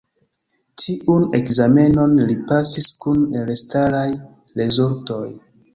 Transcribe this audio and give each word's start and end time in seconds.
Tiun 0.83 1.27
ekzamenon 1.39 2.17
li 2.31 2.39
pasis 2.53 2.91
kun 3.05 3.23
elstaraj 3.45 4.09
rezultoj. 4.63 5.25